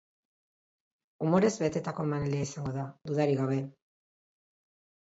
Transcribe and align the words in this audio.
Umorez 1.25 1.51
betetako 1.65 2.07
emanaldia 2.09 2.49
izango 2.49 2.75
da, 2.81 2.89
dudarik 3.13 3.45
gabe. 3.45 3.61